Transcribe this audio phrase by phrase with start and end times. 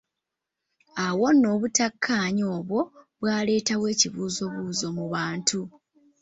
[1.05, 2.79] Awo nno obutakkaanya obwo
[3.21, 5.61] bwaleetawo ekibuzoobuzo mu bantu.